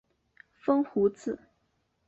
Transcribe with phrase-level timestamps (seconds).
[0.57, 1.37] 风胡子。